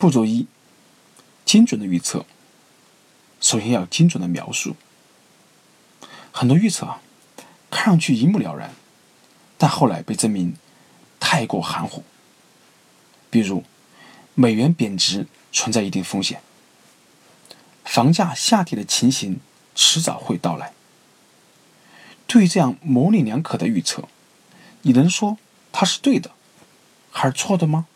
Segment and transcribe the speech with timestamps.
[0.00, 0.46] 步骤一：
[1.44, 2.24] 精准的预测。
[3.38, 4.74] 首先要精准的描述。
[6.32, 7.02] 很多预测啊，
[7.70, 8.72] 看上去一目了然，
[9.58, 10.56] 但后来被证明
[11.20, 12.02] 太过含糊。
[13.28, 13.62] 比如，
[14.34, 16.40] 美元贬值存在一定风险，
[17.84, 19.38] 房价下跌的情形
[19.74, 20.72] 迟早会到来。
[22.26, 24.08] 对于这样模棱两可的预测，
[24.80, 25.36] 你能说
[25.70, 26.30] 它是对的，
[27.10, 27.86] 还是错的吗？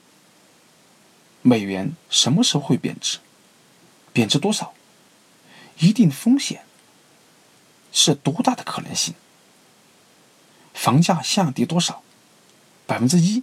[1.47, 3.19] 美元什么时候会贬值？
[4.15, 4.73] 贬值多少？
[5.79, 6.65] 一定风险
[7.93, 9.13] 是多大的可能性？
[10.73, 12.03] 房价下跌多少？
[12.87, 13.43] 百分之一，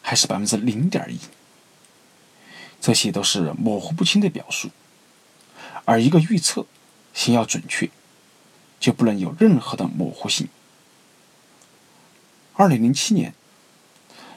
[0.00, 1.18] 还是百分之零点一？
[2.80, 4.70] 这些都是模糊不清的表述，
[5.84, 6.64] 而一个预测，
[7.12, 7.90] 先要准确。
[8.78, 10.48] 就不能有任何的模糊性。
[12.54, 13.34] 二零零七年，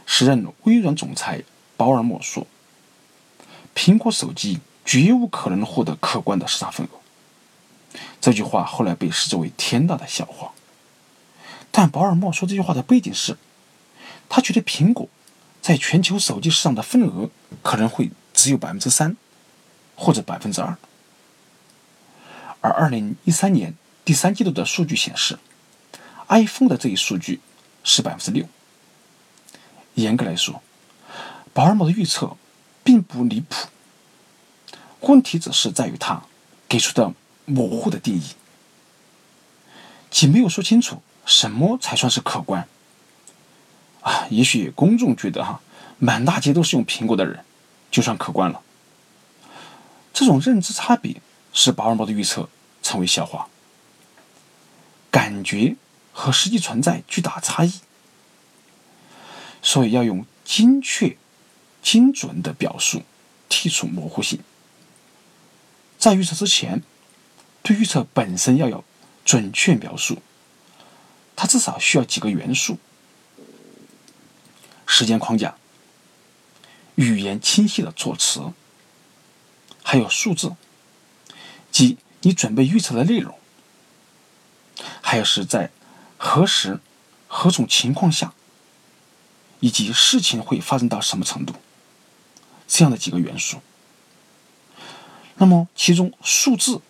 [0.05, 1.43] 时任微软总裁
[1.77, 2.45] 鲍尔默说
[3.75, 6.89] ：“苹果手机绝无可能获得可观的市场份额。”
[8.21, 10.51] 这句话后来被视之为天大的笑话。
[11.71, 13.37] 但鲍尔默说这句话的背景是，
[14.29, 15.09] 他觉得苹果
[15.61, 17.29] 在全球手机市场的份额
[17.61, 19.17] 可能会只有百分之三，
[19.95, 20.77] 或者百分之二。
[22.61, 23.75] 而二零一三年。
[24.05, 25.39] 第三季度的数据显示
[26.27, 27.39] ，iPhone 的这一数据
[27.85, 28.45] 是百分之六。
[29.93, 30.61] 严格来说，
[31.53, 32.35] 保尔默的预测
[32.83, 33.67] 并不离谱，
[35.01, 36.21] 问题只是在于他
[36.67, 37.13] 给出的
[37.45, 38.23] 模糊的定义，
[40.09, 42.67] 既没有说清楚什么才算是可观。
[44.01, 45.61] 啊，也许公众觉得哈，
[45.97, 47.45] 满大街都是用苹果的人，
[47.89, 48.61] 就算可观了。
[50.13, 51.21] 这种认知差别
[51.53, 52.49] 使保尔默的预测
[52.81, 53.47] 成为笑话。
[55.09, 55.75] 感觉
[56.11, 57.71] 和实际存在巨大差异，
[59.61, 61.15] 所以要用精确、
[61.83, 63.03] 精准的表述，
[63.49, 64.39] 剔除模糊性。
[65.99, 66.81] 在预测之前，
[67.61, 68.83] 对预测本身要有
[69.23, 70.21] 准确描述。
[71.35, 72.77] 它至少需要几个元素：
[74.87, 75.55] 时间框架、
[76.95, 78.53] 语言清晰的措辞，
[79.83, 80.55] 还有数字，
[81.71, 83.37] 即你准备预测的内容。
[85.01, 85.71] 还有是在
[86.17, 86.79] 何时、
[87.27, 88.33] 何种情况下，
[89.59, 91.55] 以及事情会发生到什么程度，
[92.73, 93.61] 这样的几个元素。
[95.35, 96.81] 那么，其中数字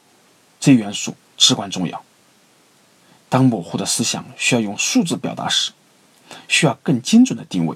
[0.57, 2.01] 这一元素至关重要。
[3.27, 5.73] 当模糊的思想需要用数字表达时，
[6.47, 7.75] 需要更精准的定位。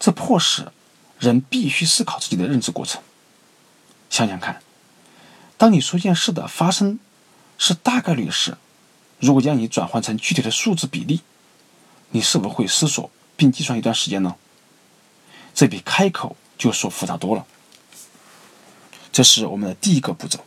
[0.00, 0.72] 这迫使
[1.18, 3.02] 人必须思考自己的认知过程。
[4.08, 4.62] 想想看，
[5.58, 6.98] 当你说件事的发生
[7.58, 8.56] 是大概率时。
[9.20, 11.20] 如果将你转换成具体的数字比例，
[12.12, 14.36] 你是否会思索并计算一段时间呢？
[15.54, 17.46] 这比开口就说复杂多了。
[19.12, 20.40] 这是我们的第一个步骤。